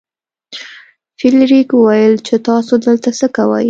[1.19, 3.59] فلیریک وویل چې تاسو دلته څه کوئ.